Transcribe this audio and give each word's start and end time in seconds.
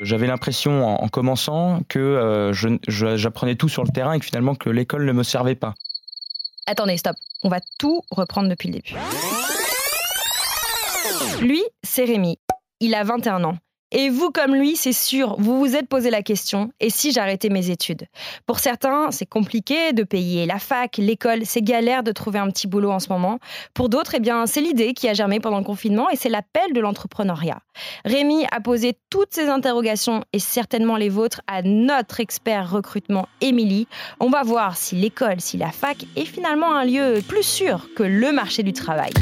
J'avais 0.00 0.26
l'impression 0.26 0.86
en, 0.86 1.08
commençant 1.08 1.80
que 1.88 2.52
j'apprenais 2.86 3.56
tout 3.56 3.68
sur 3.68 3.82
le 3.82 3.90
terrain 3.90 4.12
et 4.12 4.18
que 4.18 4.26
finalement 4.26 4.54
que 4.54 4.68
l'école 4.68 5.04
ne 5.04 5.12
me 5.12 5.22
servait 5.22 5.54
pas. 5.54 5.74
Attendez, 6.66 6.96
stop. 6.96 7.16
On 7.42 7.48
va 7.48 7.60
tout 7.78 8.02
reprendre 8.10 8.48
depuis 8.48 8.68
le 8.68 8.74
début. 8.74 8.94
Lui, 11.40 11.62
c'est 11.82 12.04
Rémi. 12.04 12.38
Il 12.80 12.94
a 12.94 13.04
21 13.04 13.44
ans. 13.44 13.58
Et 13.92 14.10
vous, 14.10 14.30
comme 14.30 14.54
lui, 14.56 14.74
c'est 14.74 14.92
sûr, 14.92 15.36
vous 15.38 15.60
vous 15.60 15.76
êtes 15.76 15.88
posé 15.88 16.10
la 16.10 16.22
question, 16.22 16.72
et 16.80 16.90
si 16.90 17.12
j'arrêtais 17.12 17.50
mes 17.50 17.70
études? 17.70 18.06
Pour 18.44 18.58
certains, 18.58 19.12
c'est 19.12 19.26
compliqué 19.26 19.92
de 19.92 20.02
payer 20.02 20.44
la 20.44 20.58
fac, 20.58 20.96
l'école, 20.96 21.42
c'est 21.44 21.62
galère 21.62 22.02
de 22.02 22.10
trouver 22.10 22.40
un 22.40 22.50
petit 22.50 22.66
boulot 22.66 22.90
en 22.90 22.98
ce 22.98 23.08
moment. 23.10 23.38
Pour 23.74 23.88
d'autres, 23.88 24.16
eh 24.16 24.20
bien, 24.20 24.46
c'est 24.46 24.60
l'idée 24.60 24.92
qui 24.92 25.08
a 25.08 25.14
germé 25.14 25.38
pendant 25.38 25.58
le 25.58 25.64
confinement 25.64 26.10
et 26.10 26.16
c'est 26.16 26.28
l'appel 26.28 26.72
de 26.72 26.80
l'entrepreneuriat. 26.80 27.60
Rémi 28.04 28.44
a 28.50 28.60
posé 28.60 28.98
toutes 29.08 29.32
ces 29.32 29.48
interrogations 29.48 30.24
et 30.32 30.40
certainement 30.40 30.96
les 30.96 31.08
vôtres 31.08 31.42
à 31.46 31.62
notre 31.62 32.18
expert 32.18 32.68
recrutement, 32.68 33.28
Émilie. 33.40 33.86
On 34.18 34.30
va 34.30 34.42
voir 34.42 34.76
si 34.76 34.96
l'école, 34.96 35.40
si 35.40 35.58
la 35.58 35.70
fac 35.70 36.04
est 36.16 36.24
finalement 36.24 36.74
un 36.74 36.84
lieu 36.84 37.20
plus 37.28 37.44
sûr 37.44 37.88
que 37.94 38.02
le 38.02 38.32
marché 38.32 38.64
du 38.64 38.72
travail. 38.72 39.12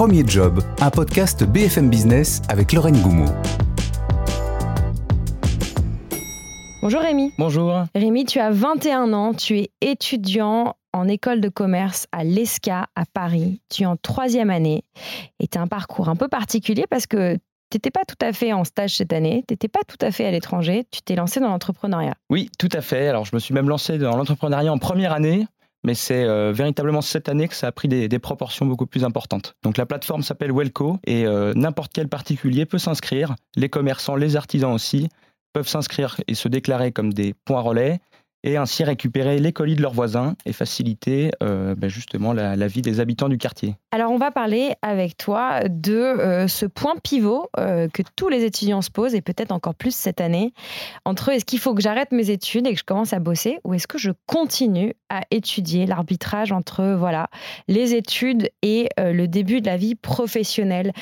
Premier 0.00 0.26
Job, 0.26 0.62
un 0.80 0.88
podcast 0.88 1.44
BFM 1.44 1.90
Business 1.90 2.40
avec 2.48 2.72
Lorraine 2.72 3.02
Goumeau. 3.02 3.28
Bonjour 6.80 7.02
Rémi. 7.02 7.34
Bonjour. 7.36 7.84
Rémi, 7.94 8.24
tu 8.24 8.38
as 8.38 8.50
21 8.50 9.12
ans, 9.12 9.34
tu 9.34 9.58
es 9.58 9.70
étudiant 9.82 10.74
en 10.94 11.06
école 11.06 11.42
de 11.42 11.50
commerce 11.50 12.06
à 12.12 12.24
l'ESCA 12.24 12.86
à 12.96 13.04
Paris. 13.12 13.60
Tu 13.68 13.82
es 13.82 13.86
en 13.86 13.96
troisième 13.96 14.48
année 14.48 14.84
et 15.38 15.46
tu 15.46 15.58
as 15.58 15.60
un 15.60 15.66
parcours 15.66 16.08
un 16.08 16.16
peu 16.16 16.28
particulier 16.28 16.86
parce 16.88 17.06
que 17.06 17.34
tu 17.34 17.76
n'étais 17.76 17.90
pas 17.90 18.06
tout 18.08 18.24
à 18.24 18.32
fait 18.32 18.54
en 18.54 18.64
stage 18.64 18.96
cette 18.96 19.12
année, 19.12 19.44
tu 19.46 19.52
n'étais 19.52 19.68
pas 19.68 19.80
tout 19.86 19.98
à 20.00 20.10
fait 20.10 20.24
à 20.24 20.30
l'étranger, 20.30 20.86
tu 20.90 21.02
t'es 21.02 21.14
lancé 21.14 21.40
dans 21.40 21.48
l'entrepreneuriat. 21.48 22.14
Oui, 22.30 22.48
tout 22.58 22.70
à 22.72 22.80
fait. 22.80 23.08
Alors 23.08 23.26
je 23.26 23.36
me 23.36 23.38
suis 23.38 23.52
même 23.52 23.68
lancé 23.68 23.98
dans 23.98 24.16
l'entrepreneuriat 24.16 24.72
en 24.72 24.78
première 24.78 25.12
année 25.12 25.46
mais 25.84 25.94
c'est 25.94 26.24
euh, 26.24 26.52
véritablement 26.52 27.00
cette 27.00 27.28
année 27.28 27.48
que 27.48 27.54
ça 27.54 27.68
a 27.68 27.72
pris 27.72 27.88
des, 27.88 28.18
proportions 28.18 28.66
beaucoup 28.66 28.86
plus 28.86 29.04
importantes. 29.04 29.54
Donc 29.62 29.76
la 29.78 29.86
plateforme 29.86 30.22
s'appelle 30.22 30.52
Welco 30.52 30.98
et 31.04 31.26
euh, 31.26 31.54
n'importe 31.54 31.92
quel 31.94 32.08
particulier 32.08 32.66
peut 32.66 32.78
s'inscrire, 32.78 33.34
les 33.56 33.68
commerçants, 33.68 34.14
les 34.14 34.36
artisans 34.36 34.72
aussi 34.72 35.08
peuvent 35.52 35.68
s'inscrire 35.68 36.20
et 36.28 36.34
se 36.34 36.48
déclarer 36.48 36.92
comme 36.92 37.12
des 37.12 37.34
points 37.44 37.60
relais 37.60 38.00
et 38.42 38.56
ainsi 38.56 38.84
récupérer 38.84 39.38
les 39.38 39.52
colis 39.52 39.76
de 39.76 39.82
leurs 39.82 39.92
voisins 39.92 40.34
et 40.46 40.52
faciliter 40.52 41.30
euh, 41.42 41.74
ben 41.74 41.88
justement 41.88 42.32
la, 42.32 42.66
vie 42.66 42.82
des 42.82 43.00
habitants 43.00 43.28
du 43.28 43.38
quartier. 43.38 43.76
Alors 43.90 44.12
on 44.12 44.18
va 44.18 44.30
parler 44.30 44.74
avec 44.82 45.16
toi 45.16 45.60
de 45.68 45.94
euh, 45.94 46.48
ce 46.48 46.66
point 46.66 46.94
pivot 47.02 47.48
euh, 47.58 47.88
que 47.88 48.02
tous 48.16 48.28
les 48.28 48.44
étudiants 48.44 48.82
se 48.82 48.90
posent 48.90 49.14
et 49.14 49.20
peut-être 49.20 49.52
encore 49.52 49.74
plus 49.74 49.94
cette 49.94 50.20
année 50.20 50.52
entre 51.04 51.30
est-ce 51.30 51.44
qu'il 51.44 51.58
faut 51.58 51.74
que 51.74 51.82
j'arrête 51.82 52.12
mes 52.12 52.30
études 52.30 52.66
et 52.66 52.72
que 52.72 52.78
je 52.78 52.84
commence 52.84 53.12
à 53.12 53.18
bosser 53.18 53.58
ou 53.64 53.74
est-ce 53.74 53.86
que 53.86 53.98
je 53.98 54.10
continue 54.26 54.94
à 55.08 55.22
étudier 55.30 55.86
l'arbitrage 55.86 56.52
entre 56.52 56.94
voilà 56.96 57.28
les 57.68 57.94
études 57.94 58.50
et 58.62 58.88
le 58.98 59.26
début 59.26 59.60
de 59.60 59.66
la 59.66 59.76
vie 59.76 59.94
professionnelle. 59.94 60.92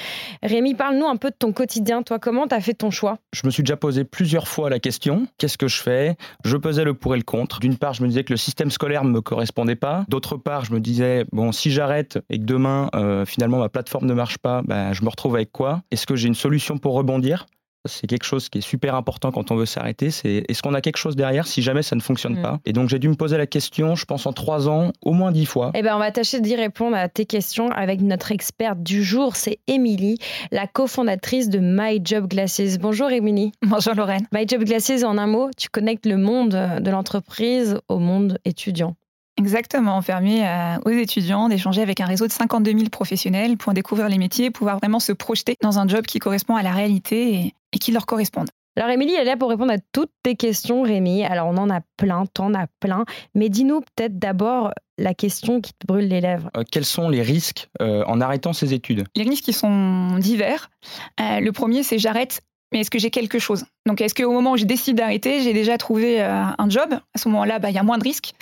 Rémi, 0.42 0.74
parle-nous 0.74 1.06
un 1.06 1.16
peu 1.16 1.30
de 1.30 1.36
ton 1.38 1.52
quotidien. 1.52 2.02
Toi, 2.02 2.18
comment 2.18 2.46
tu 2.46 2.54
as 2.54 2.60
fait 2.60 2.74
ton 2.74 2.90
choix? 2.90 3.18
Je 3.32 3.42
me 3.44 3.50
suis 3.50 3.62
déjà 3.62 3.76
posé 3.76 4.04
plusieurs 4.04 4.48
fois 4.48 4.70
la 4.70 4.78
question 4.78 5.26
qu'est-ce 5.36 5.58
que 5.58 5.68
je 5.68 5.82
fais? 5.82 6.16
Je 6.44 6.56
pesais 6.56 6.84
le 6.84 6.94
pour 6.94 7.14
et 7.14 7.18
le 7.18 7.24
D'une 7.60 7.76
part, 7.76 7.94
je 7.94 8.02
me 8.02 8.08
disais 8.08 8.24
que 8.24 8.32
le 8.32 8.36
système 8.36 8.70
scolaire 8.70 9.04
ne 9.04 9.10
me 9.10 9.20
correspondait 9.20 9.76
pas. 9.76 10.04
D'autre 10.08 10.36
part, 10.36 10.64
je 10.64 10.72
me 10.72 10.80
disais, 10.80 11.24
bon, 11.32 11.52
si 11.52 11.70
j'arrête 11.70 12.18
et 12.30 12.38
que 12.38 12.44
demain, 12.44 12.88
euh, 12.94 13.24
finalement, 13.26 13.58
ma 13.58 13.68
plateforme 13.68 14.06
ne 14.06 14.14
marche 14.14 14.38
pas, 14.38 14.62
ben, 14.62 14.92
je 14.92 15.02
me 15.02 15.08
retrouve 15.08 15.34
avec 15.34 15.52
quoi? 15.52 15.82
Est-ce 15.90 16.06
que 16.06 16.16
j'ai 16.16 16.28
une 16.28 16.34
solution 16.34 16.78
pour 16.78 16.94
rebondir? 16.94 17.46
C'est 17.88 18.06
quelque 18.06 18.24
chose 18.24 18.48
qui 18.48 18.58
est 18.58 18.62
super 18.62 18.94
important 18.94 19.32
quand 19.32 19.50
on 19.50 19.56
veut 19.56 19.66
s'arrêter. 19.66 20.10
C'est 20.10 20.44
est-ce 20.48 20.62
qu'on 20.62 20.74
a 20.74 20.80
quelque 20.80 20.96
chose 20.96 21.16
derrière 21.16 21.46
si 21.46 21.62
jamais 21.62 21.82
ça 21.82 21.96
ne 21.96 22.00
fonctionne 22.00 22.38
mm. 22.38 22.42
pas? 22.42 22.60
Et 22.64 22.72
donc 22.72 22.88
j'ai 22.88 22.98
dû 22.98 23.08
me 23.08 23.14
poser 23.14 23.36
la 23.36 23.46
question, 23.46 23.94
je 23.94 24.04
pense 24.04 24.26
en 24.26 24.32
trois 24.32 24.68
ans, 24.68 24.92
au 25.02 25.12
moins 25.12 25.32
dix 25.32 25.46
fois. 25.46 25.72
Eh 25.74 25.82
ben 25.82 25.94
on 25.96 25.98
va 25.98 26.10
tâcher 26.10 26.40
d'y 26.40 26.54
répondre 26.54 26.96
à 26.96 27.08
tes 27.08 27.26
questions 27.26 27.70
avec 27.70 28.00
notre 28.00 28.32
experte 28.32 28.82
du 28.82 29.02
jour, 29.02 29.36
c'est 29.36 29.58
Émilie, 29.66 30.18
la 30.52 30.66
cofondatrice 30.66 31.48
de 31.48 31.58
My 31.60 32.00
Job 32.04 32.28
Glasses. 32.28 32.78
Bonjour 32.78 33.10
Émilie. 33.10 33.52
Bonjour 33.62 33.94
Lorraine. 33.94 34.26
My 34.32 34.46
Job 34.46 34.64
Glasses, 34.64 35.02
en 35.04 35.18
un 35.18 35.26
mot, 35.26 35.50
tu 35.56 35.68
connectes 35.68 36.06
le 36.06 36.16
monde 36.16 36.50
de 36.80 36.90
l'entreprise 36.90 37.78
au 37.88 37.98
monde 37.98 38.38
étudiant. 38.44 38.94
Exactement, 39.38 40.02
permet 40.02 40.44
euh, 40.44 40.78
aux 40.84 40.90
étudiants 40.90 41.48
d'échanger 41.48 41.80
avec 41.80 42.00
un 42.00 42.06
réseau 42.06 42.26
de 42.26 42.32
52 42.32 42.72
000 42.72 42.84
professionnels 42.90 43.56
pour 43.56 43.72
découvrir 43.72 44.08
les 44.08 44.18
métiers, 44.18 44.50
pouvoir 44.50 44.78
vraiment 44.78 44.98
se 44.98 45.12
projeter 45.12 45.54
dans 45.62 45.78
un 45.78 45.86
job 45.86 46.06
qui 46.06 46.18
correspond 46.18 46.56
à 46.56 46.62
la 46.64 46.72
réalité 46.72 47.54
et, 47.72 47.78
qui 47.78 47.92
leur 47.92 48.04
corresponde. 48.04 48.48
Alors 48.76 48.90
Émilie, 48.90 49.14
elle 49.14 49.22
est 49.22 49.30
là 49.30 49.36
pour 49.36 49.48
répondre 49.48 49.72
à 49.72 49.78
toutes 49.92 50.10
tes 50.24 50.34
questions, 50.34 50.82
Rémi. 50.82 51.24
Alors 51.24 51.46
on 51.48 51.56
en 51.56 51.70
a 51.70 51.80
plein, 51.96 52.26
t'en 52.26 52.52
as 52.52 52.66
plein. 52.80 53.04
Mais 53.34 53.48
dis-nous 53.48 53.80
peut-être 53.80 54.18
d'abord 54.18 54.72
la 54.98 55.14
question 55.14 55.60
qui 55.60 55.72
te 55.72 55.86
brûle 55.86 56.08
les 56.08 56.20
lèvres. 56.20 56.50
Euh, 56.56 56.64
quels 56.68 56.84
sont 56.84 57.08
les 57.08 57.22
risques 57.22 57.68
euh, 57.80 58.04
en 58.06 58.20
arrêtant 58.20 58.52
ces 58.52 58.74
études? 58.74 59.04
Les 59.14 59.22
risques 59.22 59.44
qui 59.44 59.52
sont 59.52 60.18
divers. 60.18 60.70
le 61.18 61.50
premier, 61.50 61.84
c'est 61.84 61.98
j'arrête 61.98 62.40
mais 62.72 62.80
est-ce 62.80 62.90
que 62.90 62.98
j'ai 62.98 63.10
quelque 63.10 63.38
chose? 63.38 63.64
Donc, 63.86 64.00
est-ce 64.00 64.14
qu'au 64.14 64.32
moment 64.32 64.52
où 64.52 64.56
je 64.56 64.64
décide 64.64 64.96
d'arrêter, 64.96 65.40
j'ai 65.40 65.52
déjà 65.52 65.78
trouvé 65.78 66.20
euh, 66.20 66.42
un 66.58 66.68
job? 66.68 66.92
À 66.92 67.18
ce 67.18 67.28
moment-là, 67.28 67.58
bah, 67.58 67.70
il 67.70 67.74
y 67.74 67.78
a 67.78 67.82
moins 67.82 67.98
de 67.98 68.04
risques. 68.04 68.34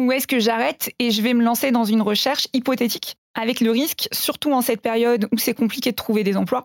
Ou 0.00 0.10
est-ce 0.10 0.26
que 0.26 0.40
j'arrête 0.40 0.90
et 0.98 1.10
je 1.10 1.22
vais 1.22 1.34
me 1.34 1.44
lancer 1.44 1.70
dans 1.70 1.84
une 1.84 2.02
recherche 2.02 2.48
hypothétique 2.52 3.16
avec 3.34 3.60
le 3.60 3.70
risque, 3.70 4.08
surtout 4.10 4.52
en 4.52 4.62
cette 4.62 4.80
période 4.80 5.28
où 5.32 5.38
c'est 5.38 5.54
compliqué 5.54 5.92
de 5.92 5.96
trouver 5.96 6.24
des 6.24 6.36
emplois, 6.36 6.64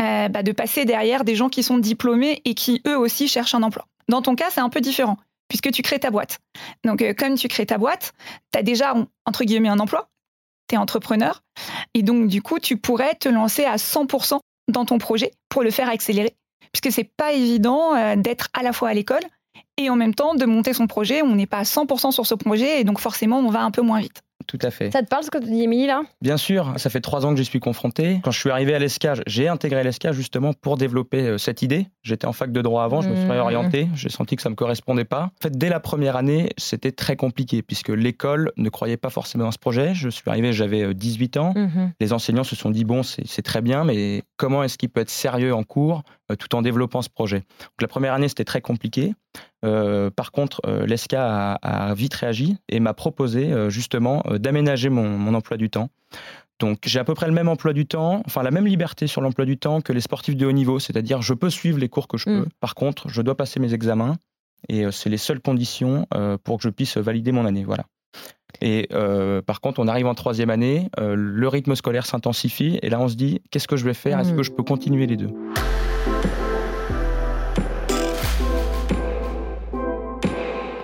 euh, 0.00 0.28
bah, 0.28 0.42
de 0.42 0.52
passer 0.52 0.86
derrière 0.86 1.24
des 1.24 1.34
gens 1.34 1.50
qui 1.50 1.62
sont 1.62 1.76
diplômés 1.76 2.40
et 2.46 2.54
qui, 2.54 2.80
eux 2.86 2.96
aussi, 2.96 3.28
cherchent 3.28 3.54
un 3.54 3.62
emploi? 3.62 3.86
Dans 4.08 4.22
ton 4.22 4.34
cas, 4.34 4.46
c'est 4.50 4.60
un 4.60 4.70
peu 4.70 4.80
différent, 4.80 5.18
puisque 5.48 5.70
tu 5.72 5.82
crées 5.82 5.98
ta 5.98 6.10
boîte. 6.10 6.38
Donc, 6.84 7.02
euh, 7.02 7.12
comme 7.12 7.34
tu 7.34 7.48
crées 7.48 7.66
ta 7.66 7.76
boîte, 7.76 8.14
tu 8.52 8.58
as 8.58 8.62
déjà, 8.62 8.94
entre 9.26 9.44
guillemets, 9.44 9.68
un 9.68 9.78
emploi, 9.78 10.08
tu 10.68 10.76
es 10.76 10.78
entrepreneur, 10.78 11.42
et 11.92 12.02
donc, 12.02 12.28
du 12.28 12.40
coup, 12.40 12.60
tu 12.60 12.78
pourrais 12.78 13.14
te 13.14 13.28
lancer 13.28 13.64
à 13.64 13.76
100% 13.76 14.38
dans 14.68 14.86
ton 14.86 14.96
projet 14.96 15.32
pour 15.50 15.62
le 15.62 15.70
faire 15.70 15.90
accélérer 15.90 16.34
puisque 16.76 16.94
c'est 16.94 17.10
pas 17.16 17.32
évident 17.32 17.94
euh, 17.94 18.16
d'être 18.16 18.48
à 18.52 18.62
la 18.62 18.72
fois 18.72 18.90
à 18.90 18.94
l'école 18.94 19.22
et 19.78 19.88
en 19.88 19.96
même 19.96 20.14
temps 20.14 20.34
de 20.34 20.44
monter 20.44 20.74
son 20.74 20.86
projet. 20.86 21.22
On 21.22 21.34
n'est 21.34 21.46
pas 21.46 21.58
à 21.58 21.62
100% 21.62 22.10
sur 22.12 22.26
ce 22.26 22.34
projet 22.34 22.80
et 22.80 22.84
donc 22.84 22.98
forcément 22.98 23.38
on 23.38 23.48
va 23.50 23.62
un 23.62 23.70
peu 23.70 23.82
moins 23.82 24.00
vite. 24.00 24.22
Tout 24.46 24.58
à 24.62 24.70
fait. 24.70 24.90
Ça 24.90 25.02
te 25.02 25.08
parle 25.08 25.24
ce 25.24 25.30
que 25.30 25.38
tu 25.38 25.46
dis, 25.46 25.62
Émilie, 25.62 25.86
là? 25.86 26.02
Bien 26.20 26.36
sûr, 26.36 26.72
ça 26.76 26.90
fait 26.90 27.00
trois 27.00 27.26
ans 27.26 27.30
que 27.30 27.36
j'y 27.36 27.44
suis 27.44 27.60
confronté. 27.60 28.20
Quand 28.22 28.30
je 28.30 28.38
suis 28.38 28.50
arrivé 28.50 28.74
à 28.74 28.78
l'ESCA, 28.78 29.14
j'ai 29.26 29.48
intégré 29.48 29.82
l'ESCA 29.82 30.12
justement 30.12 30.52
pour 30.52 30.76
développer 30.76 31.22
euh, 31.22 31.38
cette 31.38 31.62
idée. 31.62 31.86
J'étais 32.02 32.26
en 32.26 32.32
fac 32.32 32.52
de 32.52 32.62
droit 32.62 32.84
avant, 32.84 33.00
je 33.00 33.08
me 33.08 33.16
suis 33.16 33.24
mmh. 33.24 33.30
réorienté, 33.30 33.88
j'ai 33.94 34.08
senti 34.08 34.36
que 34.36 34.42
ça 34.42 34.48
ne 34.48 34.52
me 34.52 34.56
correspondait 34.56 35.04
pas. 35.04 35.24
En 35.24 35.42
fait, 35.42 35.56
dès 35.56 35.68
la 35.68 35.80
première 35.80 36.16
année, 36.16 36.50
c'était 36.56 36.92
très 36.92 37.16
compliqué 37.16 37.62
puisque 37.62 37.88
l'école 37.88 38.52
ne 38.56 38.68
croyait 38.68 38.96
pas 38.96 39.10
forcément 39.10 39.44
dans 39.44 39.50
ce 39.50 39.58
projet. 39.58 39.94
Je 39.94 40.08
suis 40.08 40.28
arrivé, 40.30 40.52
j'avais 40.52 40.94
18 40.94 41.36
euh, 41.36 41.40
ans. 41.40 41.52
Mmh. 41.56 41.92
Les 42.00 42.12
enseignants 42.12 42.44
se 42.44 42.54
sont 42.54 42.70
dit, 42.70 42.84
bon, 42.84 43.02
c'est 43.02 43.42
très 43.42 43.62
bien, 43.62 43.84
mais 43.84 44.22
comment 44.36 44.62
est-ce 44.62 44.78
qu'il 44.78 44.88
peut 44.88 45.00
être 45.00 45.10
sérieux 45.10 45.54
en 45.54 45.64
cours 45.64 46.02
euh, 46.30 46.36
tout 46.36 46.54
en 46.54 46.62
développant 46.62 47.02
ce 47.02 47.08
projet? 47.08 47.38
Donc 47.38 47.82
la 47.82 47.88
première 47.88 48.14
année, 48.14 48.28
c'était 48.28 48.44
très 48.44 48.60
compliqué. 48.60 49.14
Euh, 49.66 50.10
par 50.10 50.32
contre, 50.32 50.60
euh, 50.66 50.86
l'ESCA 50.86 51.54
a, 51.54 51.94
vite 51.94 52.14
réagi 52.14 52.56
et 52.68 52.80
m'a 52.80 52.94
proposé 52.94 53.52
euh, 53.52 53.68
justement 53.68 54.22
d'aménager 54.30 54.88
mon, 54.88 55.34
emploi 55.34 55.56
du 55.56 55.70
temps. 55.70 55.90
Donc 56.58 56.78
j'ai 56.86 56.98
à 56.98 57.04
peu 57.04 57.14
près 57.14 57.26
le 57.26 57.32
même 57.32 57.48
emploi 57.48 57.74
du 57.74 57.84
temps, 57.84 58.22
enfin 58.24 58.42
la 58.42 58.50
même 58.50 58.66
liberté 58.66 59.06
sur 59.06 59.20
l'emploi 59.20 59.44
du 59.44 59.58
temps 59.58 59.82
que 59.82 59.92
les 59.92 60.00
sportifs 60.00 60.36
de 60.36 60.46
haut 60.46 60.52
niveau, 60.52 60.78
c'est-à-dire 60.78 61.20
je 61.20 61.34
peux 61.34 61.50
suivre 61.50 61.78
les 61.78 61.90
cours 61.90 62.08
que 62.08 62.16
je 62.16 62.30
mm. 62.30 62.44
peux. 62.44 62.48
Par 62.60 62.74
contre, 62.74 63.10
je 63.10 63.20
dois 63.20 63.36
passer 63.36 63.60
mes 63.60 63.74
examens 63.74 64.16
et 64.68 64.90
c'est 64.90 65.10
les 65.10 65.18
seules 65.18 65.40
conditions 65.40 66.06
pour 66.44 66.56
que 66.56 66.62
je 66.62 66.70
puisse 66.70 66.96
valider 66.96 67.30
mon 67.30 67.44
année. 67.44 67.64
Voilà. 67.64 67.84
Et 68.62 68.88
par 69.46 69.60
contre, 69.60 69.80
on 69.80 69.86
arrive 69.86 70.06
en 70.06 70.14
troisième 70.14 70.48
année, 70.48 70.88
le 70.98 71.48
rythme 71.48 71.74
scolaire 71.74 72.06
s'intensifie 72.06 72.78
et 72.80 72.88
là 72.88 73.00
on 73.00 73.08
se 73.08 73.16
dit 73.16 73.42
qu'est-ce 73.50 73.68
que 73.68 73.76
je 73.76 73.84
vais 73.84 73.94
faire? 73.94 74.18
Est-ce 74.18 74.32
que 74.32 74.42
je 74.42 74.50
peux 74.50 74.64
continuer 74.64 75.06
les 75.06 75.18
deux? 75.18 75.30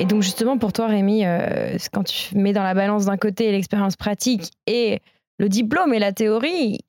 Et 0.02 0.04
donc 0.04 0.22
justement 0.22 0.58
pour 0.58 0.72
toi 0.72 0.88
Rémi, 0.88 1.24
euh, 1.24 1.76
quand 1.92 2.02
tu 2.02 2.36
mets 2.36 2.52
dans 2.52 2.64
la 2.64 2.74
balance 2.74 3.04
d'un 3.04 3.16
côté 3.16 3.52
l'expérience 3.52 3.94
pratique 3.94 4.50
et 4.66 4.98
le 5.38 5.48
diplôme 5.48 5.94
et 5.94 6.00
la 6.00 6.10
théorie, 6.10 6.80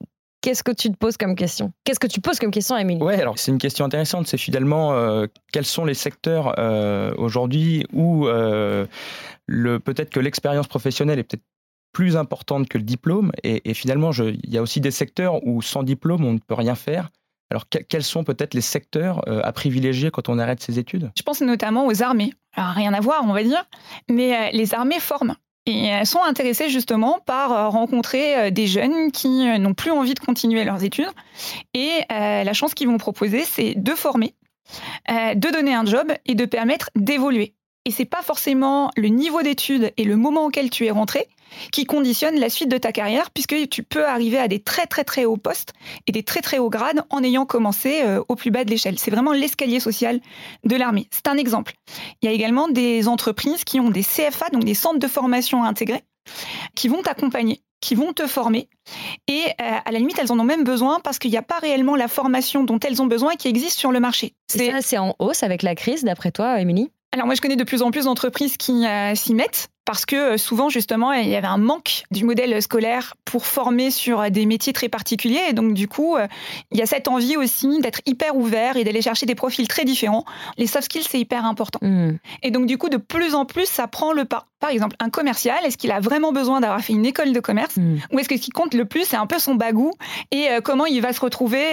qu'est-ce 0.41 0.63
que 0.63 0.71
tu 0.71 0.89
te 0.89 0.97
poses 0.97 1.15
comme 1.17 1.35
question? 1.35 1.73
Qu'est-ce 1.83 1.99
que 1.99 2.07
tu 2.07 2.21
poses 2.21 2.39
comme 2.39 2.49
question, 2.49 2.75
Émilie? 2.75 3.03
Oui, 3.03 3.13
alors 3.13 3.37
c'est 3.37 3.51
une 3.51 3.59
question 3.59 3.85
intéressante. 3.85 4.25
C'est 4.25 4.39
finalement 4.39 4.93
euh, 4.93 5.27
quels 5.51 5.67
sont 5.67 5.85
les 5.85 5.93
secteurs 5.93 6.55
euh, 6.57 7.13
aujourd'hui 7.19 7.85
où 7.93 8.25
peut-être 8.25 10.09
que 10.09 10.19
l'expérience 10.19 10.67
professionnelle 10.67 11.19
est 11.19 11.23
peut-être 11.23 11.45
plus 11.91 12.17
importante 12.17 12.67
que 12.67 12.79
le 12.79 12.83
diplôme. 12.83 13.31
Et 13.43 13.75
finalement, 13.75 14.09
il 14.11 14.51
y 14.51 14.57
a 14.57 14.63
aussi 14.63 14.81
des 14.81 14.89
secteurs 14.89 15.45
où 15.45 15.61
sans 15.61 15.83
diplôme, 15.83 16.25
on 16.25 16.33
ne 16.33 16.39
peut 16.39 16.55
rien 16.55 16.73
faire. 16.73 17.11
Alors, 17.51 17.65
quels 17.67 18.03
sont 18.03 18.23
peut-être 18.23 18.53
les 18.53 18.61
secteurs 18.61 19.27
euh, 19.27 19.41
à 19.43 19.51
privilégier 19.51 20.11
quand 20.11 20.29
on 20.29 20.39
arrête 20.39 20.61
ses 20.61 20.79
études? 20.79 21.11
Je 21.17 21.23
pense 21.23 21.41
notamment 21.41 21.85
aux 21.85 22.01
armées. 22.01 22.33
Alors, 22.55 22.71
rien 22.71 22.93
à 22.93 22.99
voir, 22.99 23.23
on 23.23 23.33
va 23.33 23.43
dire, 23.43 23.63
mais 24.09 24.35
euh, 24.35 24.49
les 24.53 24.73
armées 24.73 24.99
forment. 24.99 25.35
Et 25.65 25.85
elles 25.85 26.05
sont 26.05 26.21
intéressées 26.21 26.69
justement 26.69 27.19
par 27.25 27.71
rencontrer 27.71 28.51
des 28.51 28.67
jeunes 28.67 29.13
qui 29.13 29.45
n'ont 29.59 29.73
plus 29.73 29.91
envie 29.91 30.13
de 30.13 30.19
continuer 30.19 30.65
leurs 30.65 30.83
études. 30.83 31.07
Et 31.73 32.01
la 32.09 32.51
chance 32.51 32.73
qu'ils 32.73 32.89
vont 32.89 32.97
proposer, 32.97 33.45
c'est 33.45 33.73
de 33.77 33.91
former, 33.91 34.35
de 35.07 35.51
donner 35.53 35.73
un 35.73 35.85
job 35.85 36.11
et 36.25 36.35
de 36.35 36.43
permettre 36.43 36.89
d'évoluer. 36.97 37.55
Et 37.85 37.91
c'est 37.91 38.03
pas 38.03 38.21
forcément 38.21 38.91
le 38.97 39.07
niveau 39.07 39.41
d'études 39.41 39.93
et 39.95 40.03
le 40.03 40.17
moment 40.17 40.45
auquel 40.47 40.69
tu 40.69 40.85
es 40.85 40.91
rentré 40.91 41.29
qui 41.71 41.85
conditionne 41.85 42.39
la 42.39 42.49
suite 42.49 42.69
de 42.69 42.77
ta 42.77 42.91
carrière, 42.91 43.31
puisque 43.31 43.55
tu 43.69 43.83
peux 43.83 44.05
arriver 44.05 44.37
à 44.37 44.47
des 44.47 44.59
très 44.59 44.87
très 44.87 45.03
très 45.03 45.25
hauts 45.25 45.37
postes 45.37 45.73
et 46.07 46.11
des 46.11 46.23
très 46.23 46.41
très 46.41 46.59
hauts 46.59 46.69
grades 46.69 47.03
en 47.09 47.23
ayant 47.23 47.45
commencé 47.45 48.01
euh, 48.03 48.23
au 48.27 48.35
plus 48.35 48.51
bas 48.51 48.63
de 48.63 48.69
l'échelle. 48.69 48.99
C'est 48.99 49.11
vraiment 49.11 49.33
l'escalier 49.33 49.79
social 49.79 50.19
de 50.63 50.75
l'armée. 50.75 51.07
C'est 51.11 51.27
un 51.27 51.37
exemple. 51.37 51.73
Il 52.21 52.25
y 52.25 52.29
a 52.29 52.31
également 52.31 52.67
des 52.67 53.07
entreprises 53.07 53.63
qui 53.63 53.79
ont 53.79 53.89
des 53.89 54.03
CFA, 54.03 54.49
donc 54.51 54.63
des 54.63 54.73
centres 54.73 54.99
de 54.99 55.07
formation 55.07 55.63
intégrés, 55.63 56.03
qui 56.75 56.87
vont 56.87 57.01
t'accompagner 57.01 57.61
qui 57.83 57.95
vont 57.95 58.13
te 58.13 58.27
former. 58.27 58.69
Et 59.27 59.43
euh, 59.61 59.77
à 59.83 59.91
la 59.91 59.99
limite, 59.99 60.17
elles 60.17 60.31
en 60.31 60.39
ont 60.39 60.45
même 60.45 60.63
besoin 60.63 61.01
parce 61.01 61.19
qu'il 61.19 61.31
n'y 61.31 61.37
a 61.37 61.41
pas 61.41 61.59
réellement 61.59 61.97
la 61.97 62.07
formation 62.07 62.63
dont 62.63 62.79
elles 62.79 63.01
ont 63.01 63.07
besoin 63.07 63.35
qui 63.35 63.49
existe 63.49 63.77
sur 63.77 63.91
le 63.91 63.99
marché. 63.99 64.35
C'est 64.47 64.71
ça, 64.71 64.81
c'est 64.81 64.97
en 64.97 65.15
hausse 65.19 65.43
avec 65.43 65.63
la 65.63 65.75
crise, 65.75 66.05
d'après 66.05 66.31
toi, 66.31 66.61
Émilie? 66.61 66.89
Alors 67.11 67.25
moi, 67.25 67.35
je 67.35 67.41
connais 67.41 67.57
de 67.57 67.63
plus 67.63 67.81
en 67.81 67.91
plus 67.91 68.05
d'entreprises 68.05 68.57
qui 68.57 68.87
euh, 68.87 69.13
s'y 69.15 69.35
mettent 69.35 69.67
parce 69.85 70.05
que 70.05 70.15
euh, 70.15 70.37
souvent, 70.37 70.69
justement, 70.69 71.11
il 71.13 71.27
y 71.27 71.35
avait 71.35 71.47
un 71.47 71.57
manque 71.57 72.03
du 72.11 72.23
modèle 72.23 72.61
scolaire 72.61 73.15
pour 73.25 73.45
former 73.45 73.91
sur 73.91 74.21
euh, 74.21 74.29
des 74.29 74.45
métiers 74.45 74.73
très 74.73 74.89
particuliers. 74.89 75.41
Et 75.49 75.53
donc, 75.53 75.73
du 75.73 75.87
coup, 75.87 76.17
il 76.71 76.77
y 76.77 76.81
a 76.81 76.85
cette 76.85 77.07
envie 77.07 77.37
aussi 77.37 77.79
d'être 77.79 78.01
hyper 78.05 78.35
ouvert 78.35 78.77
et 78.77 78.83
d'aller 78.83 79.01
chercher 79.01 79.25
des 79.25 79.35
profils 79.35 79.67
très 79.67 79.85
différents. 79.85 80.25
Les 80.57 80.67
soft 80.67 80.85
skills, 80.85 81.05
c'est 81.09 81.19
hyper 81.19 81.45
important. 81.45 81.79
Mmh. 81.81 82.13
Et 82.43 82.51
donc, 82.51 82.65
du 82.65 82.77
coup, 82.77 82.89
de 82.89 82.97
plus 82.97 83.35
en 83.35 83.45
plus, 83.45 83.65
ça 83.65 83.87
prend 83.87 84.13
le 84.13 84.25
pas. 84.25 84.45
Par 84.59 84.69
exemple, 84.69 84.95
un 84.99 85.09
commercial, 85.09 85.57
est-ce 85.65 85.77
qu'il 85.77 85.91
a 85.91 85.99
vraiment 85.99 86.31
besoin 86.31 86.61
d'avoir 86.61 86.79
fait 86.81 86.93
une 86.93 87.05
école 87.05 87.33
de 87.33 87.39
commerce 87.39 87.75
mmh. 87.75 87.97
Ou 88.11 88.19
est-ce 88.19 88.29
que 88.29 88.37
ce 88.37 88.41
qui 88.41 88.51
compte 88.51 88.73
le 88.73 88.85
plus, 88.85 89.03
c'est 89.03 89.17
un 89.17 89.27
peu 89.27 89.39
son 89.39 89.55
bagou 89.55 89.91
et 90.31 90.47
comment 90.63 90.85
il 90.85 91.01
va 91.01 91.13
se 91.13 91.19
retrouver 91.19 91.63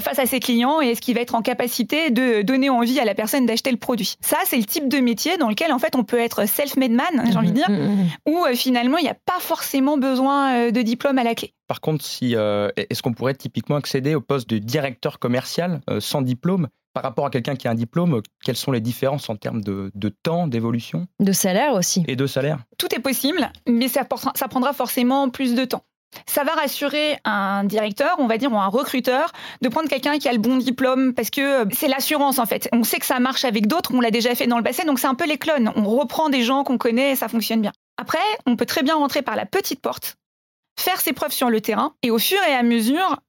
face 0.00 0.18
à 0.18 0.26
ses 0.26 0.40
clients 0.40 0.80
et 0.82 0.88
est-ce 0.88 1.00
qu'il 1.00 1.14
va 1.14 1.20
être 1.20 1.34
en 1.34 1.42
capacité 1.42 2.10
de 2.10 2.42
donner 2.42 2.68
envie 2.68 2.98
à 2.98 3.04
la 3.04 3.14
personne 3.14 3.46
d'acheter 3.46 3.70
le 3.70 3.76
produit? 3.76 4.16
Ça, 4.20 4.36
c'est 4.44 4.56
le 4.56 4.64
type 4.64 4.88
de 4.88 4.98
métier 4.98 5.36
dans 5.36 5.48
lequel 5.48 5.72
en 5.72 5.78
fait 5.78 5.94
on 5.96 6.04
peut 6.04 6.18
être 6.18 6.46
self-made 6.46 6.90
man, 6.90 7.24
j'ai 7.30 7.36
envie 7.36 7.52
de 7.52 7.59
dire, 7.60 7.70
mmh, 7.70 7.86
mmh, 7.86 8.02
mmh. 8.02 8.30
où 8.30 8.44
euh, 8.44 8.54
finalement 8.54 8.98
il 8.98 9.02
n'y 9.02 9.10
a 9.10 9.16
pas 9.24 9.38
forcément 9.40 9.98
besoin 9.98 10.54
euh, 10.54 10.70
de 10.70 10.82
diplôme 10.82 11.18
à 11.18 11.24
la 11.24 11.34
clé. 11.34 11.54
Par 11.66 11.80
contre, 11.80 12.04
si, 12.04 12.34
euh, 12.34 12.68
est-ce 12.76 13.02
qu'on 13.02 13.12
pourrait 13.12 13.34
typiquement 13.34 13.76
accéder 13.76 14.14
au 14.14 14.20
poste 14.20 14.48
de 14.48 14.58
directeur 14.58 15.18
commercial 15.18 15.80
sans 16.00 16.22
diplôme? 16.22 16.68
Par 16.92 17.04
rapport 17.04 17.24
à 17.24 17.30
quelqu'un 17.30 17.54
qui 17.54 17.68
a 17.68 17.70
un 17.70 17.76
diplôme, 17.76 18.20
quelles 18.44 18.56
sont 18.56 18.72
les 18.72 18.80
différences 18.80 19.30
en 19.30 19.36
termes 19.36 19.60
de, 19.60 20.08
temps, 20.24 20.48
d'évolution? 20.48 21.06
De 21.20 21.30
salaire 21.30 21.74
aussi. 21.74 22.02
Et 22.08 22.16
de 22.16 22.26
salaire? 22.26 22.58
Tout 22.78 22.92
est 22.92 22.98
possible, 22.98 23.48
mais 23.68 23.86
ça, 23.86 24.04
ça 24.34 24.48
prendra 24.48 24.72
forcément 24.72 25.30
plus 25.30 25.54
de 25.54 25.64
temps. 25.64 25.84
Ça 26.26 26.44
va 26.44 26.52
rassurer 26.52 27.18
un 27.24 27.64
directeur, 27.64 28.16
on 28.18 28.26
va 28.26 28.38
dire, 28.38 28.52
ou 28.52 28.58
un 28.58 28.68
recruteur, 28.68 29.32
de 29.62 29.68
prendre 29.68 29.88
quelqu'un 29.88 30.18
qui 30.18 30.28
a 30.28 30.32
le 30.32 30.38
bon 30.38 30.56
diplôme, 30.56 31.14
parce 31.14 31.30
que 31.30 31.64
c'est 31.72 31.88
l'assurance 31.88 32.38
en 32.38 32.46
fait. 32.46 32.68
On 32.72 32.84
sait 32.84 32.98
que 32.98 33.06
ça 33.06 33.20
marche 33.20 33.44
avec 33.44 33.66
d'autres, 33.66 33.94
on 33.94 34.00
l'a 34.00 34.10
déjà 34.10 34.34
fait 34.34 34.46
dans 34.46 34.58
le 34.58 34.64
passé, 34.64 34.84
donc 34.84 34.98
c'est 34.98 35.06
un 35.06 35.14
peu 35.14 35.26
les 35.26 35.38
clones. 35.38 35.72
On 35.76 35.84
reprend 35.84 36.28
des 36.28 36.42
gens 36.42 36.64
qu'on 36.64 36.78
connaît 36.78 37.12
et 37.12 37.16
ça 37.16 37.28
fonctionne 37.28 37.60
bien. 37.60 37.72
Après, 37.96 38.18
on 38.46 38.56
peut 38.56 38.66
très 38.66 38.82
bien 38.82 38.96
rentrer 38.96 39.22
par 39.22 39.36
la 39.36 39.46
petite 39.46 39.80
porte, 39.80 40.16
faire 40.78 41.00
ses 41.00 41.12
preuves 41.12 41.32
sur 41.32 41.50
le 41.50 41.60
terrain, 41.60 41.94
et 42.02 42.10
au 42.10 42.18
fur 42.18 42.42
et 42.48 42.54
à 42.54 42.62
mesure, 42.62 43.20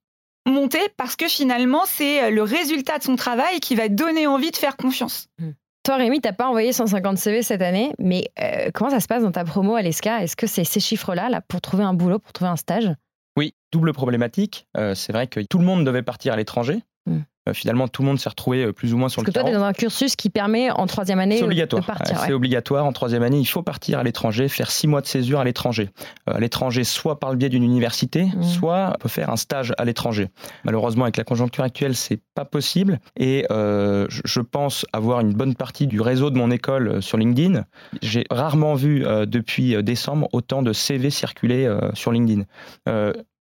monter, 0.46 0.80
parce 0.96 1.14
que 1.14 1.28
finalement, 1.28 1.82
c'est 1.86 2.30
le 2.30 2.42
résultat 2.42 2.98
de 2.98 3.04
son 3.04 3.16
travail 3.16 3.60
qui 3.60 3.74
va 3.74 3.88
donner 3.88 4.26
envie 4.26 4.50
de 4.50 4.56
faire 4.56 4.76
confiance. 4.76 5.28
Mmh. 5.38 5.50
Toi, 5.84 5.96
Rémi, 5.96 6.20
t'as 6.20 6.32
pas 6.32 6.46
envoyé 6.46 6.72
150 6.72 7.18
CV 7.18 7.42
cette 7.42 7.60
année, 7.60 7.92
mais 7.98 8.30
euh, 8.40 8.70
comment 8.72 8.90
ça 8.90 9.00
se 9.00 9.08
passe 9.08 9.24
dans 9.24 9.32
ta 9.32 9.44
promo 9.44 9.74
à 9.74 9.82
l'ESCA 9.82 10.22
Est-ce 10.22 10.36
que 10.36 10.46
c'est 10.46 10.62
ces 10.62 10.78
chiffres-là 10.78 11.28
là, 11.28 11.40
pour 11.40 11.60
trouver 11.60 11.82
un 11.82 11.92
boulot, 11.92 12.20
pour 12.20 12.32
trouver 12.32 12.50
un 12.50 12.56
stage? 12.56 12.88
Oui, 13.36 13.54
double 13.72 13.92
problématique. 13.92 14.68
Euh, 14.76 14.94
c'est 14.94 15.12
vrai 15.12 15.26
que 15.26 15.40
tout 15.40 15.58
le 15.58 15.64
monde 15.64 15.84
devait 15.84 16.02
partir 16.02 16.34
à 16.34 16.36
l'étranger. 16.36 16.82
Hmm. 17.06 17.22
Euh, 17.48 17.54
finalement, 17.54 17.88
tout 17.88 18.02
le 18.02 18.08
monde 18.08 18.20
s'est 18.20 18.28
retrouvé 18.28 18.64
euh, 18.64 18.72
plus 18.72 18.94
ou 18.94 18.98
moins 18.98 19.08
sur 19.08 19.22
Parce 19.22 19.26
le 19.26 19.32
que 19.32 19.38
toi, 19.38 19.42
tu 19.48 19.54
es 19.54 19.58
dans 19.58 19.64
un 19.64 19.72
cursus 19.72 20.14
qui 20.14 20.30
permet 20.30 20.70
en 20.70 20.86
troisième 20.86 21.18
année 21.18 21.40
de 21.40 21.80
partir. 21.80 22.20
C'est 22.20 22.32
obligatoire. 22.32 22.84
En 22.84 22.92
troisième 22.92 23.24
année, 23.24 23.38
il 23.38 23.44
faut 23.44 23.62
partir 23.62 23.98
à 23.98 24.04
l'étranger, 24.04 24.48
faire 24.48 24.70
six 24.70 24.86
mois 24.86 25.00
de 25.00 25.06
césure 25.06 25.40
à 25.40 25.44
l'étranger. 25.44 25.90
Euh, 26.28 26.34
à 26.34 26.40
l'étranger, 26.40 26.84
soit 26.84 27.18
par 27.18 27.30
le 27.30 27.36
biais 27.36 27.48
d'une 27.48 27.64
université, 27.64 28.26
mmh. 28.26 28.42
soit 28.44 28.92
on 28.94 28.98
peut 28.98 29.08
faire 29.08 29.30
un 29.30 29.36
stage 29.36 29.72
à 29.76 29.84
l'étranger. 29.84 30.28
Malheureusement, 30.64 31.04
avec 31.04 31.16
la 31.16 31.24
conjoncture 31.24 31.64
actuelle, 31.64 31.96
c'est 31.96 32.20
pas 32.34 32.44
possible. 32.44 33.00
Et 33.16 33.44
je 33.48 34.40
pense 34.40 34.86
avoir 34.92 35.20
une 35.20 35.32
bonne 35.32 35.54
partie 35.54 35.86
du 35.86 36.00
réseau 36.00 36.30
de 36.30 36.38
mon 36.38 36.50
école 36.50 37.02
sur 37.02 37.18
LinkedIn. 37.18 37.64
J'ai 38.00 38.24
rarement 38.30 38.74
vu 38.74 39.04
depuis 39.26 39.82
décembre 39.82 40.28
autant 40.32 40.62
de 40.62 40.72
CV 40.72 41.10
circuler 41.10 41.68
sur 41.94 42.12
LinkedIn. 42.12 42.44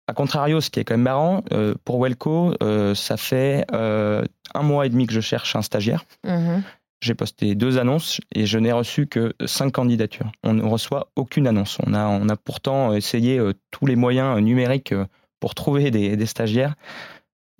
A 0.07 0.13
contrario, 0.13 0.59
ce 0.59 0.69
qui 0.69 0.79
est 0.79 0.83
quand 0.83 0.95
même 0.95 1.03
marrant, 1.03 1.43
euh, 1.53 1.75
pour 1.85 1.99
Welco, 1.99 2.53
euh, 2.61 2.93
ça 2.93 3.15
fait 3.15 3.65
euh, 3.71 4.23
un 4.53 4.61
mois 4.61 4.85
et 4.85 4.89
demi 4.89 5.07
que 5.07 5.13
je 5.13 5.21
cherche 5.21 5.55
un 5.55 5.61
stagiaire. 5.61 6.03
Mhm. 6.25 6.63
J'ai 7.01 7.15
posté 7.15 7.55
deux 7.55 7.77
annonces 7.77 8.21
et 8.33 8.45
je 8.45 8.57
n'ai 8.57 8.71
reçu 8.71 9.07
que 9.07 9.33
cinq 9.45 9.71
candidatures. 9.73 10.31
On 10.43 10.53
ne 10.53 10.63
reçoit 10.63 11.09
aucune 11.15 11.47
annonce. 11.47 11.77
On 11.85 11.93
a, 11.93 12.07
on 12.07 12.29
a 12.29 12.37
pourtant 12.37 12.93
essayé 12.93 13.41
tous 13.71 13.85
les 13.85 13.97
moyens 13.97 14.39
numériques 14.41 14.93
pour 15.41 15.53
trouver 15.53 15.91
des, 15.91 16.15
des 16.15 16.25
stagiaires. 16.25 16.75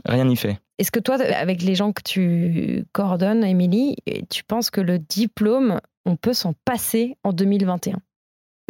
Rien 0.05 0.23
n'y 0.23 0.37
fait. 0.37 0.59
Est-ce 0.79 0.91
que 0.91 1.01
toi, 1.01 1.15
avec 1.21 1.61
les 1.61 1.75
gens 1.75 1.91
que 1.91 2.01
tu 2.01 2.85
coordonnes, 2.93 3.43
Émilie, 3.43 3.97
tu 4.29 4.45
penses 4.45 4.69
que 4.69 4.79
le 4.79 4.97
diplôme, 4.97 5.81
on 6.05 6.15
peut 6.15 6.33
s'en 6.33 6.53
passer 6.63 7.17
en 7.25 7.33
2021 7.33 7.97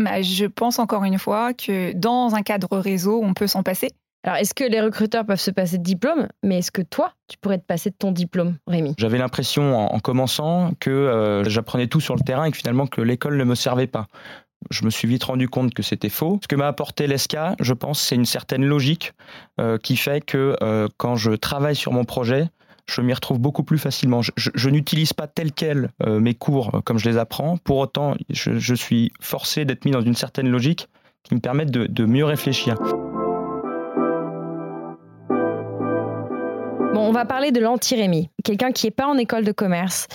bah, 0.03 0.21
je 0.21 0.45
pense 0.45 0.79
encore 0.79 1.03
une 1.03 1.19
fois 1.19 1.53
que 1.53 1.93
dans 1.93 2.35
un 2.35 2.41
cadre 2.41 2.77
réseau, 2.77 3.21
on 3.23 3.33
peut 3.33 3.47
s'en 3.47 3.63
passer. 3.63 3.89
Alors, 4.25 4.37
est-ce 4.37 4.53
que 4.53 4.63
les 4.63 4.79
recruteurs 4.79 5.25
peuvent 5.25 5.39
se 5.39 5.51
passer 5.51 5.77
de 5.77 5.83
diplôme? 5.83 6.29
Mais 6.43 6.59
est-ce 6.59 6.71
que 6.71 6.81
toi, 6.81 7.11
tu 7.27 7.37
pourrais 7.37 7.57
te 7.57 7.65
passer 7.65 7.89
de 7.89 7.95
ton 7.95 8.11
diplôme, 8.11 8.55
Rémi? 8.67 8.93
J'avais 8.97 9.17
l'impression, 9.17 9.75
en, 9.77 9.99
commençant, 9.99 10.71
que 10.79 10.89
euh, 10.89 11.43
j'apprenais 11.49 11.87
tout 11.87 11.99
sur 11.99 12.15
le 12.15 12.21
terrain 12.21 12.45
et 12.45 12.51
que 12.51 12.57
finalement, 12.57 12.87
que 12.87 13.01
l'école 13.01 13.35
ne 13.35 13.43
me 13.43 13.55
servait 13.55 13.87
pas. 13.87 14.07
Je 14.69 14.85
me 14.85 14.89
suis 14.89 15.09
vite 15.09 15.25
rendu 15.25 15.49
compte 15.49 15.73
que 15.73 15.83
c'était 15.83 16.07
faux. 16.07 16.39
Ce 16.41 16.47
que 16.47 16.55
m'a 16.55 16.67
apporté 16.67 17.05
l'ESCA, 17.05 17.57
je 17.59 17.73
pense, 17.73 17.99
c'est 17.99 18.15
une 18.15 18.25
certaine 18.25 18.63
logique 18.63 19.11
euh, 19.59 19.77
qui 19.77 19.97
fait 19.97 20.23
que 20.23 20.55
euh, 20.63 20.87
quand 20.95 21.17
je 21.17 21.31
travaille 21.31 21.75
sur 21.75 21.91
mon 21.91 22.05
projet, 22.05 22.47
je 22.87 23.01
m'y 23.01 23.13
retrouve 23.13 23.39
beaucoup 23.39 23.63
plus 23.63 23.77
facilement. 23.77 24.21
Je, 24.21 24.69
n'utilise 24.69 25.13
pas 25.13 25.27
tel 25.27 25.51
quel 25.51 25.89
euh, 26.03 26.19
mes 26.19 26.33
cours 26.33 26.75
euh, 26.75 26.81
comme 26.81 26.97
je 26.97 27.09
les 27.09 27.17
apprends. 27.17 27.57
Pour 27.57 27.77
autant, 27.77 28.15
je, 28.29 28.73
suis 28.73 29.11
forcé 29.21 29.65
d'être 29.65 29.85
mis 29.85 29.91
dans 29.91 30.01
une 30.01 30.15
certaine 30.15 30.49
logique 30.49 30.87
qui 31.23 31.35
me 31.35 31.39
permet 31.39 31.65
de, 31.65 32.05
mieux 32.05 32.25
réfléchir. 32.25 32.75
Bon, 36.93 37.07
on 37.07 37.11
va 37.11 37.25
parler 37.25 37.51
de 37.51 37.59
l'anti-Rémi, 37.59 38.29
quelqu'un 38.43 38.71
qui 38.71 38.87
n'est 38.87 38.91
pas 38.91 39.07
en 39.07 39.17
école 39.17 39.45
de 39.45 39.51
commerce. 39.51 40.07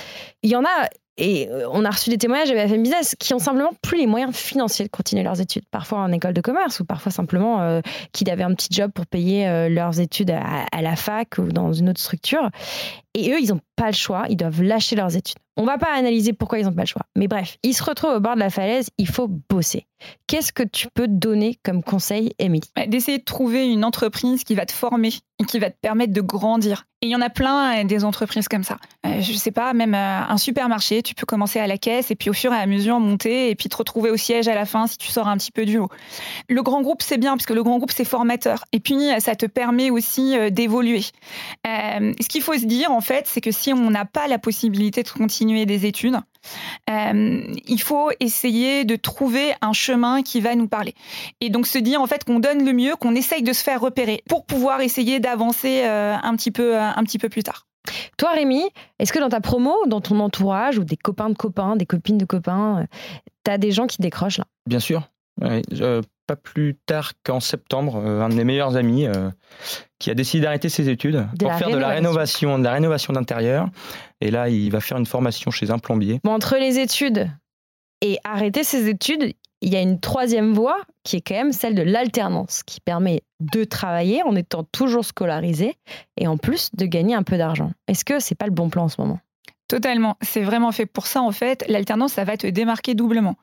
Il 0.42 0.50
y 0.50 0.56
en 0.56 0.64
a 0.64 0.88
et 1.18 1.48
euh, 1.50 1.68
on 1.72 1.84
a 1.84 1.90
reçu 1.90 2.10
des 2.10 2.16
témoignages 2.16 2.48
de 2.48 2.54
BFM 2.54 2.82
Business 2.82 3.16
qui 3.18 3.34
ont 3.34 3.40
simplement 3.40 3.72
plus 3.82 3.98
les 3.98 4.06
moyens 4.06 4.34
financiers 4.34 4.84
de 4.84 4.90
continuer 4.90 5.24
leurs 5.24 5.40
études, 5.40 5.64
parfois 5.70 5.98
en 5.98 6.12
école 6.12 6.32
de 6.32 6.40
commerce 6.40 6.78
ou 6.80 6.84
parfois 6.84 7.10
simplement 7.10 7.60
euh, 7.60 7.80
qui 8.12 8.28
avaient 8.30 8.44
un 8.44 8.54
petit 8.54 8.68
job 8.70 8.92
pour 8.94 9.04
payer 9.06 9.48
euh, 9.48 9.68
leurs 9.68 9.98
études 10.00 10.30
à, 10.30 10.80
la 10.80 10.96
fac 10.96 11.38
ou 11.38 11.50
dans 11.52 11.72
une 11.72 11.90
autre 11.90 12.00
structure. 12.00 12.50
Et 13.18 13.32
eux, 13.32 13.40
ils 13.40 13.48
n'ont 13.48 13.60
pas 13.74 13.88
le 13.88 13.96
choix, 13.96 14.26
ils 14.28 14.36
doivent 14.36 14.62
lâcher 14.62 14.94
leurs 14.94 15.16
études. 15.16 15.38
On 15.56 15.64
va 15.64 15.76
pas 15.76 15.92
analyser 15.92 16.32
pourquoi 16.32 16.60
ils 16.60 16.66
n'ont 16.66 16.72
pas 16.72 16.82
le 16.82 16.86
choix. 16.86 17.02
Mais 17.16 17.26
bref, 17.26 17.58
ils 17.64 17.74
se 17.74 17.82
retrouvent 17.82 18.14
au 18.14 18.20
bord 18.20 18.36
de 18.36 18.40
la 18.40 18.48
falaise, 18.48 18.90
il 18.96 19.08
faut 19.08 19.26
bosser. 19.26 19.86
Qu'est-ce 20.28 20.52
que 20.52 20.62
tu 20.62 20.86
peux 20.94 21.08
donner 21.08 21.58
comme 21.64 21.82
conseil, 21.82 22.32
Émilie? 22.38 22.70
D'essayer 22.86 23.18
de 23.18 23.24
trouver 23.24 23.66
une 23.66 23.84
entreprise 23.84 24.44
qui 24.44 24.54
va 24.54 24.66
te 24.66 24.72
former 24.72 25.10
et 25.40 25.44
qui 25.44 25.58
va 25.58 25.70
te 25.70 25.76
permettre 25.80 26.12
de 26.12 26.20
grandir. 26.20 26.84
Et 27.00 27.06
il 27.06 27.10
y 27.10 27.16
en 27.16 27.20
a 27.20 27.30
plein 27.30 27.80
euh, 27.80 27.84
des 27.84 28.04
entreprises 28.04 28.48
comme 28.48 28.64
ça. 28.64 28.76
Euh, 29.06 29.20
je 29.20 29.32
sais 29.32 29.50
pas, 29.50 29.72
même 29.72 29.94
euh, 29.94 30.20
un 30.28 30.36
supermarché, 30.36 31.02
tu 31.02 31.14
peux 31.14 31.26
commencer 31.26 31.60
à 31.60 31.66
la 31.66 31.78
caisse 31.78 32.10
et 32.10 32.16
puis 32.16 32.30
au 32.30 32.32
fur 32.32 32.52
et 32.52 32.56
à 32.56 32.66
mesure 32.66 32.98
monter 32.98 33.50
et 33.50 33.54
puis 33.54 33.68
te 33.68 33.76
retrouver 33.76 34.10
au 34.10 34.16
siège 34.16 34.48
à 34.48 34.54
la 34.54 34.64
fin 34.64 34.86
si 34.86 34.98
tu 34.98 35.08
sors 35.08 35.28
un 35.28 35.36
petit 35.36 35.52
peu 35.52 35.64
du 35.64 35.78
haut. 35.78 35.88
Le 36.48 36.62
grand 36.62 36.82
groupe, 36.82 37.02
c'est 37.02 37.18
bien 37.18 37.36
parce 37.36 37.46
que 37.46 37.54
le 37.54 37.62
grand 37.62 37.78
groupe, 37.78 37.92
c'est 37.92 38.04
formateur. 38.04 38.64
Et 38.72 38.80
puis, 38.80 38.98
ça 39.20 39.36
te 39.36 39.46
permet 39.46 39.90
aussi 39.90 40.36
d'évoluer. 40.50 41.02
ce 41.64 42.28
qu'il 42.28 42.42
faut 42.42 42.54
se 42.54 42.64
dire, 42.64 42.90
en 42.90 43.00
fait, 43.08 43.26
c'est 43.26 43.40
que 43.40 43.50
si 43.50 43.72
on 43.72 43.90
n'a 43.90 44.04
pas 44.04 44.28
la 44.28 44.38
possibilité 44.38 45.02
de 45.02 45.08
continuer 45.08 45.66
des 45.66 45.86
études, 45.86 46.16
il 46.88 47.80
faut 47.80 48.10
essayer 48.20 48.84
de 48.84 48.96
trouver 48.96 49.54
un 49.60 49.72
chemin 49.72 50.22
qui 50.22 50.40
va 50.40 50.54
nous 50.54 50.68
parler. 50.68 50.94
Et 51.40 51.50
donc 51.50 51.66
se 51.66 51.78
dire 51.78 52.00
en 52.00 52.06
fait 52.06 52.24
qu'on 52.24 52.38
donne 52.38 52.64
le 52.64 52.72
mieux, 52.72 52.94
qu'on 52.96 53.14
essaye 53.14 53.42
de 53.42 53.52
se 53.52 53.62
faire 53.62 53.80
repérer 53.80 54.22
pour 54.28 54.46
pouvoir 54.46 54.80
essayer 54.80 55.20
d'avancer 55.20 55.82
un 55.84 56.36
petit 56.36 56.50
peu 56.50 56.78
un 56.78 57.02
petit 57.04 57.18
peu 57.18 57.28
plus 57.28 57.42
tard. 57.42 57.66
Toi, 58.16 58.32
Rémi, 58.32 58.62
est-ce 58.98 59.12
que 59.12 59.18
dans 59.18 59.28
ta 59.28 59.40
promo, 59.40 59.74
dans 59.86 60.00
ton 60.00 60.20
entourage 60.20 60.78
ou 60.78 60.84
des 60.84 60.96
copains 60.96 61.30
de 61.30 61.34
copains, 61.34 61.76
des 61.76 61.86
copines 61.86 62.18
de 62.18 62.24
copains, 62.24 62.80
euh, 62.80 62.86
tu 63.44 63.50
as 63.50 63.58
des 63.58 63.70
gens 63.70 63.86
qui 63.86 64.02
décrochent 64.02 64.38
là? 64.38 64.46
Bien 64.66 64.80
sûr. 64.80 65.08
Pas 66.28 66.36
plus 66.36 66.76
tard 66.86 67.12
qu'en 67.24 67.40
septembre, 67.40 67.96
euh, 67.96 68.20
un 68.20 68.28
de 68.28 68.34
mes 68.34 68.44
meilleurs 68.44 68.76
amis 68.76 69.06
euh, 69.06 69.30
qui 69.98 70.10
a 70.10 70.14
décidé 70.14 70.44
d'arrêter 70.44 70.68
ses 70.68 70.88
études 70.90 71.26
pour 71.38 71.52
faire 71.54 71.70
de 71.70 71.78
la 71.78 71.88
rénovation, 71.88 72.58
de 72.58 72.64
la 72.64 72.72
rénovation 72.72 73.14
d'intérieur. 73.14 73.68
Et 74.20 74.30
là, 74.30 74.48
il 74.48 74.70
va 74.70 74.80
faire 74.80 74.98
une 74.98 75.06
formation 75.06 75.50
chez 75.50 75.70
un 75.70 75.78
plombier. 75.78 76.20
entre 76.28 76.56
les 76.56 76.78
études 76.78 77.30
et 78.02 78.18
arrêter 78.22 78.62
ses 78.62 78.88
études, 78.88 79.32
il 79.60 79.72
y 79.72 79.76
a 79.76 79.80
une 79.80 79.98
troisième 79.98 80.52
voie 80.52 80.76
qui 81.02 81.16
est 81.16 81.20
quand 81.20 81.34
même 81.34 81.52
celle 81.52 81.74
de 81.74 81.82
l'alternance, 81.82 82.62
qui 82.62 82.80
permet 82.80 83.22
de 83.40 83.64
travailler 83.64 84.22
en 84.22 84.36
étant 84.36 84.64
toujours 84.64 85.04
scolarisé 85.04 85.76
et 86.16 86.28
en 86.28 86.36
plus 86.36 86.70
de 86.74 86.84
gagner 86.84 87.14
un 87.14 87.22
peu 87.22 87.38
d'argent. 87.38 87.72
Est-ce 87.88 88.04
que 88.04 88.20
c'est 88.20 88.34
pas 88.34 88.46
le 88.46 88.52
bon 88.52 88.68
plan 88.68 88.84
en 88.84 88.88
ce 88.88 89.00
moment? 89.00 89.18
Totalement. 89.68 90.16
C'est 90.22 90.42
vraiment 90.42 90.72
fait 90.72 90.86
pour 90.86 91.06
ça, 91.06 91.20
en 91.20 91.30
fait. 91.30 91.64
L'alternance, 91.68 92.14
ça 92.14 92.24
va 92.24 92.38
te 92.38 92.46
démarquer 92.46 92.94
doublement. 92.94 93.36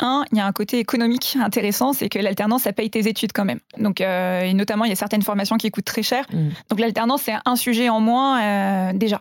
Un, 0.00 0.24
il 0.32 0.38
y 0.38 0.40
a 0.40 0.46
un 0.46 0.52
côté 0.52 0.78
économique 0.78 1.38
intéressant, 1.40 1.92
c'est 1.92 2.08
que 2.08 2.18
l'alternance, 2.18 2.62
ça 2.62 2.72
paye 2.72 2.90
tes 2.90 3.08
études 3.08 3.32
quand 3.32 3.44
même. 3.44 3.60
Donc, 3.78 4.00
euh, 4.00 4.42
et 4.42 4.52
notamment, 4.52 4.84
il 4.84 4.88
y 4.88 4.92
a 4.92 4.96
certaines 4.96 5.22
formations 5.22 5.56
qui 5.56 5.70
coûtent 5.70 5.84
très 5.84 6.02
cher. 6.02 6.26
Mm. 6.32 6.48
Donc, 6.68 6.80
l'alternance, 6.80 7.22
c'est 7.22 7.34
un 7.44 7.56
sujet 7.56 7.88
en 7.88 8.00
moins 8.00 8.42
euh, 8.42 8.92
déjà. 8.92 9.20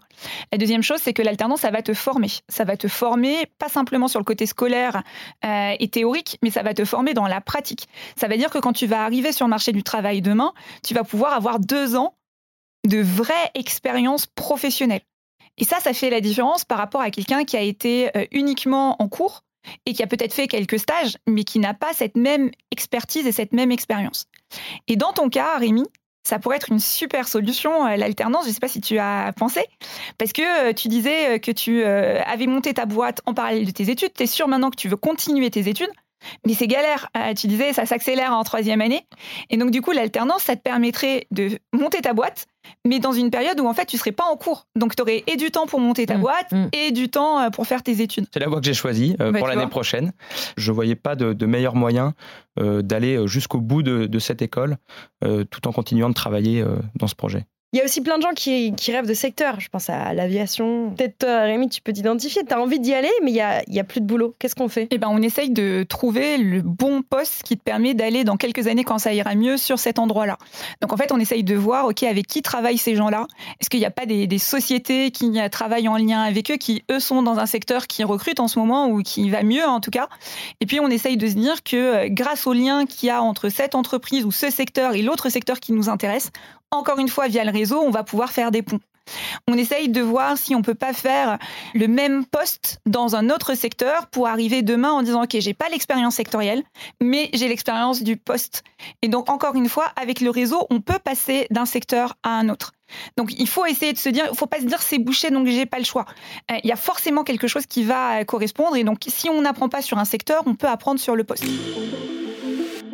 La 0.52 0.58
deuxième 0.58 0.82
chose, 0.82 1.00
c'est 1.02 1.14
que 1.14 1.22
l'alternance, 1.22 1.62
ça 1.62 1.72
va 1.72 1.82
te 1.82 1.94
former. 1.94 2.30
Ça 2.50 2.66
va 2.66 2.76
te 2.76 2.90
former, 2.90 3.46
pas 3.58 3.70
simplement 3.70 4.10
sur 4.10 4.20
le 4.20 4.26
côté 4.26 4.46
scolaire 4.46 5.04
euh, 5.46 5.76
et 5.80 5.88
théorique, 5.88 6.40
mais 6.44 6.50
ça 6.50 6.64
va 6.64 6.74
te 6.74 6.84
former 6.84 7.14
dans 7.14 7.28
la 7.28 7.40
pratique. 7.40 7.88
Ça 8.18 8.28
veut 8.28 8.38
dire 8.38 8.50
que 8.50 8.58
quand 8.58 8.74
tu 8.74 8.86
vas 8.86 9.04
arriver 9.04 9.32
sur 9.32 9.46
le 9.46 9.52
marché 9.52 9.72
du 9.72 9.84
travail 9.84 10.22
demain, 10.22 10.52
tu 10.84 10.94
vas 10.94 11.06
pouvoir 11.06 11.34
avoir 11.34 11.60
deux 11.60 11.96
ans 11.96 12.16
de 12.88 13.00
vraie 13.00 13.52
expérience 13.56 14.26
professionnelle. 14.26 15.02
Et 15.60 15.66
ça, 15.66 15.80
ça 15.80 15.94
fait 15.94 16.10
la 16.10 16.22
différence 16.22 16.66
par 16.66 16.78
rapport 16.78 17.02
à 17.02 17.12
quelqu'un 17.12 17.44
qui 17.44 17.58
a 17.58 17.62
été 17.62 18.16
euh, 18.18 18.26
uniquement 18.32 18.96
en 19.02 19.10
cours 19.10 19.44
et 19.86 19.94
qui 19.94 20.02
a 20.02 20.08
peut-être 20.08 20.34
fait 20.34 20.48
quelques 20.48 20.80
stages, 20.80 21.18
mais 21.28 21.44
qui 21.44 21.60
n'a 21.60 21.74
pas 21.74 21.94
cette 21.94 22.16
même 22.16 22.50
expertise 22.72 23.28
et 23.28 23.32
cette 23.34 23.52
même 23.52 23.72
expérience. 23.72 24.26
Et 24.88 24.96
dans 24.96 25.12
ton 25.12 25.30
cas, 25.30 25.58
Rémi, 25.58 25.84
ça 26.24 26.40
pourrait 26.40 26.56
être 26.56 26.72
une 26.72 26.80
super 26.80 27.28
solution, 27.28 27.86
euh, 27.86 27.98
l'alternance. 27.98 28.46
Je 28.46 28.50
ne 28.50 28.54
sais 28.54 28.60
pas 28.62 28.70
si 28.70 28.80
tu 28.80 28.98
as 29.00 29.34
pensé, 29.36 29.66
parce 30.18 30.32
que 30.32 30.70
euh, 30.70 30.74
tu 30.74 30.88
disais 30.88 31.40
que 31.42 31.52
tu 31.52 31.84
avais 31.84 32.48
monté 32.48 32.74
ta 32.74 32.86
boîte 32.86 33.22
en 33.26 33.34
parallèle 33.34 33.66
de 33.66 33.72
tes 33.72 33.90
études. 33.90 34.14
Tu 34.14 34.24
es 34.24 34.28
sûr 34.28 34.48
maintenant 34.48 34.72
que 34.72 34.78
tu 34.78 34.88
veux 34.88 34.98
continuer 34.98 35.52
tes 35.52 35.68
études? 35.68 35.92
Mais 36.46 36.54
c'est 36.54 36.68
galère. 36.68 37.10
tu 37.36 37.48
disais, 37.48 37.74
ça 37.74 37.86
s'accélère 37.86 38.34
en 38.34 38.44
troisième 38.44 38.82
année. 38.82 39.06
Et 39.50 39.58
donc, 39.58 39.72
du 39.72 39.82
coup, 39.82 39.92
l'alternance, 39.92 40.44
ça 40.44 40.56
te 40.56 40.62
permettrait 40.62 41.28
de 41.32 41.60
monter 41.74 42.02
ta 42.02 42.14
boîte, 42.14 42.48
mais 42.86 43.00
dans 43.00 43.12
une 43.12 43.30
période 43.30 43.60
où 43.60 43.68
en 43.68 43.74
fait 43.74 43.86
tu 43.86 43.98
serais 43.98 44.12
pas 44.12 44.26
en 44.26 44.36
cours. 44.36 44.68
Donc 44.76 44.96
tu 44.96 45.02
aurais 45.02 45.24
et 45.28 45.38
du 45.38 45.52
temps 45.52 45.66
pour 45.66 45.80
monter 45.80 46.06
ta 46.06 46.18
mm, 46.18 46.22
boîte 46.22 46.52
mm. 46.52 46.68
et 46.74 46.92
du 46.92 47.10
temps 47.10 47.40
euh, 47.40 47.50
pour 47.50 47.68
faire 47.68 47.84
tes 47.84 48.02
études. 48.02 48.26
C'est 48.34 48.40
la 48.40 48.48
voie 48.48 48.60
que 48.60 48.66
j'ai 48.66 48.74
choisie 48.74 49.16
euh, 49.22 49.32
pour 49.32 49.48
l'année 49.48 49.68
prochaine. 49.68 50.14
Je 50.58 50.72
voyais 50.72 50.96
pas 50.96 51.16
de, 51.16 51.46
meilleur 51.46 51.76
moyen 51.76 52.14
euh, 52.60 52.82
d'aller 52.82 53.28
jusqu'au 53.28 53.60
bout 53.60 53.84
de, 53.84 54.20
cette 54.20 54.42
école 54.42 54.78
tout 55.22 55.68
en 55.68 55.72
continuant 55.72 56.10
de 56.10 56.14
travailler 56.14 56.64
dans 56.96 57.08
ce 57.08 57.16
projet. 57.16 57.46
Il 57.72 57.78
y 57.78 57.82
a 57.82 57.86
aussi 57.86 58.02
plein 58.02 58.18
de 58.18 58.24
gens 58.24 58.34
qui, 58.36 58.74
rêvent 58.88 59.08
de 59.08 59.14
secteur. 59.14 59.60
Je 59.60 59.70
pense 59.70 59.92
à 59.92 60.12
l'aviation. 60.14 60.92
Peut-être 60.98 61.20
toi, 61.20 61.42
Rémi, 61.42 61.70
tu 61.70 61.82
peux 61.82 61.94
t'identifier. 61.94 62.44
Tu 62.44 62.52
as 62.52 62.60
envie 62.60 62.80
d'y 62.80 62.96
aller, 62.96 63.12
mais 63.22 63.30
il 63.30 63.36
n'y 63.36 63.42
a, 63.42 63.62
y 63.68 63.80
a, 63.80 63.84
plus 63.84 64.02
de 64.02 64.08
boulot. 64.08 64.34
Qu'est-ce 64.40 64.56
qu'on 64.56 64.70
fait? 64.70 64.88
Eh 64.90 64.98
ben, 64.98 65.08
On 65.12 65.22
essaye 65.22 65.52
de 65.52 65.86
trouver 65.88 66.38
le 66.38 66.64
bon 66.64 67.04
poste 67.04 67.44
qui 67.44 67.58
te 67.58 67.62
permet 67.62 67.94
d'aller 67.94 68.24
dans 68.24 68.38
quelques 68.38 68.66
années, 68.66 68.84
quand 68.84 68.98
ça 68.98 69.14
ira 69.14 69.36
mieux, 69.36 69.58
sur 69.58 69.78
cet 69.78 70.00
endroit-là. 70.00 70.40
Donc 70.82 70.94
en 70.94 70.98
fait, 70.98 71.12
on 71.12 71.20
essaye 71.20 71.44
de 71.44 71.56
voir 71.56 71.86
ok, 71.86 72.02
avec 72.04 72.26
qui 72.26 72.42
travaillent 72.42 72.80
ces 72.80 72.96
gens-là? 72.96 73.28
Est-ce 73.60 73.70
qu'il 73.70 73.80
n'y 73.80 73.86
a 73.86 73.92
pas 73.92 74.08
des, 74.08 74.26
des, 74.26 74.40
sociétés 74.40 75.12
qui 75.12 75.32
travaillent 75.52 75.88
en 75.88 75.98
lien 75.98 76.22
avec 76.22 76.50
eux, 76.50 76.58
qui 76.58 76.84
eux 76.90 77.00
sont 77.00 77.22
dans 77.22 77.38
un 77.38 77.46
secteur 77.46 77.86
qui 77.86 78.04
recrute 78.04 78.40
en 78.40 78.48
ce 78.48 78.58
moment 78.58 78.88
ou 78.88 79.04
qui 79.04 79.30
va 79.30 79.44
mieux 79.44 79.66
en 79.66 79.80
tout 79.80 79.92
cas? 79.92 80.10
Et 80.60 80.66
puis 80.66 80.80
on 80.80 80.88
essaye 80.88 81.18
de 81.18 81.28
se 81.28 81.34
dire 81.34 81.62
que 81.64 81.76
euh, 81.76 82.08
grâce 82.10 82.48
au 82.48 82.54
lien 82.54 82.86
qu'il 82.88 83.08
y 83.08 83.12
a 83.12 83.22
entre 83.22 83.50
cette 83.50 83.76
entreprise 83.76 84.26
ou 84.26 84.32
ce 84.32 84.50
secteur 84.50 84.96
et 84.96 85.04
l'autre 85.04 85.30
secteur 85.30 85.60
qui 85.60 85.72
nous 85.72 85.88
intéresse, 85.88 86.32
encore 86.72 87.00
une 87.00 87.10
fois, 87.10 87.28
via 87.28 87.44
le 87.44 87.52
réseau, 87.52 87.82
on 87.82 87.90
va 87.90 88.04
pouvoir 88.04 88.32
faire 88.32 88.52
des 88.52 88.62
ponts. 88.62 88.80
On 89.48 89.58
essaye 89.58 89.90
de 89.90 90.02
voir 90.02 90.38
si 90.38 90.56
on 90.56 90.62
peut 90.62 90.76
pas 90.76 90.94
faire 90.94 91.40
le 91.74 91.88
même 91.88 92.26
poste 92.26 92.80
dans 92.86 93.16
un 93.16 93.30
autre 93.30 93.56
secteur 93.56 94.08
pour 94.08 94.28
arriver 94.28 94.62
demain 94.62 94.92
en 94.92 95.02
disant 95.02 95.24
ok 95.24 95.38
j'ai 95.40 95.54
pas 95.54 95.70
l'expérience 95.70 96.16
sectorielle 96.16 96.64
mais 97.02 97.30
j'ai 97.34 97.48
l'expérience 97.48 98.04
du 98.04 98.18
poste. 98.18 98.64
Et 99.02 99.08
donc 99.08 99.30
encore 99.30 99.56
une 99.56 99.70
fois 99.70 99.92
avec 100.00 100.22
le 100.22 100.30
réseau 100.30 100.68
on 100.70 100.82
peut 100.82 101.00
passer 101.00 101.48
d'un 101.50 101.66
secteur 101.66 102.16
à 102.24 102.30
un 102.38 102.50
autre. 102.50 102.74
Donc 103.18 103.34
il 103.38 103.48
faut 103.48 103.66
essayer 103.66 103.94
de 103.94 103.98
se 103.98 104.10
dire 104.10 104.26
il 104.32 104.38
faut 104.38 104.48
pas 104.48 104.60
se 104.60 104.66
dire 104.66 104.82
c'est 104.82 105.00
bouché 105.00 105.32
donc 105.32 105.48
j'ai 105.48 105.66
pas 105.66 105.80
le 105.80 105.86
choix. 105.86 106.06
Euh, 106.52 106.56
il 106.64 106.70
y 106.70 106.74
a 106.74 106.76
forcément 106.76 107.24
quelque 107.24 107.48
chose 107.48 107.66
qui 107.66 107.84
va 107.84 108.24
correspondre 108.26 108.76
et 108.76 108.84
donc 108.84 109.00
si 109.08 109.30
on 109.30 109.42
n'apprend 109.42 109.70
pas 109.70 109.82
sur 109.82 109.98
un 109.98 110.06
secteur 110.06 110.44
on 110.46 110.56
peut 110.56 110.68
apprendre 110.68 111.00
sur 111.00 111.16
le 111.16 111.24
poste 111.24 111.46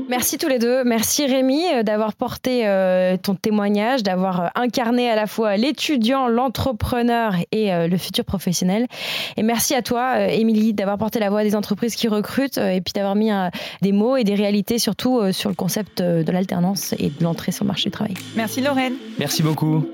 Merci 0.08 0.38
tous 0.38 0.48
les 0.48 0.60
deux. 0.60 0.84
Merci 0.84 1.26
Rémi 1.26 1.64
euh, 1.74 1.84
d'avoir 1.84 2.14
porté 2.14 2.68
euh, 2.68 3.18
ton 3.18 3.36
témoignage, 3.36 4.04
d'avoir 4.04 4.42
euh, 4.42 4.48
incarné 4.56 5.10
à 5.10 5.16
la 5.16 5.26
fois 5.26 5.58
l'étudiant, 5.58 6.28
l'entrepreneur 6.28 7.34
et 7.52 7.70
le 7.88 7.98
futur 7.98 8.24
professionnel. 8.26 8.88
Et 9.38 9.44
merci 9.44 9.74
à 9.74 9.82
toi, 9.82 10.28
Émilie, 10.28 10.74
d'avoir 10.74 10.98
porté 10.98 11.20
la 11.20 11.30
voix 11.30 11.44
des 11.44 11.56
entreprises 11.56 11.96
qui 11.96 12.08
recrutent 12.08 12.58
et 12.58 12.82
puis 12.82 12.94
d'avoir 12.94 13.16
mis 13.16 13.32
des 13.82 13.92
mots 13.92 14.18
et 14.18 14.24
des 14.24 14.36
réalités 14.36 14.80
surtout 14.80 15.32
sur 15.32 15.50
le 15.50 15.56
concept 15.56 16.02
de 16.02 16.32
l'alternance 16.32 16.94
et 17.00 17.10
de 17.10 17.24
l'entrée 17.24 17.52
sur 17.52 17.64
le 17.64 17.70
marché 17.70 17.90
du 17.90 17.92
travail. 17.92 18.14
Merci 18.36 18.62
Lorraine. 18.62 18.94
Merci 19.20 19.44
beaucoup. 19.44 19.86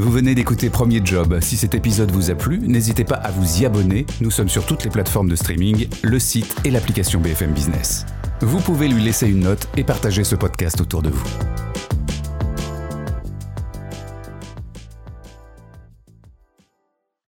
Vous 0.00 0.10
venez 0.10 0.34
d'écouter 0.34 0.70
Premier 0.70 1.02
Job. 1.04 1.40
Si 1.42 1.58
cet 1.58 1.74
épisode 1.74 2.10
vous 2.10 2.30
a 2.30 2.34
plu, 2.34 2.58
n'hésitez 2.58 3.04
pas 3.04 3.16
à 3.16 3.30
vous 3.30 3.60
y 3.60 3.66
abonner. 3.66 4.06
Nous 4.22 4.30
sommes 4.30 4.48
sur 4.48 4.64
toutes 4.64 4.82
les 4.82 4.88
plateformes 4.88 5.28
de 5.28 5.36
streaming, 5.36 5.88
le 6.00 6.18
site 6.18 6.56
et 6.64 6.70
l'application 6.70 7.20
BFM 7.20 7.52
Business. 7.52 8.06
Vous 8.40 8.60
pouvez 8.60 8.88
lui 8.88 9.02
laisser 9.02 9.28
une 9.28 9.40
note 9.40 9.68
et 9.76 9.84
partager 9.84 10.24
ce 10.24 10.36
podcast 10.36 10.80
autour 10.80 11.02
de 11.02 11.10
vous. 11.10 11.69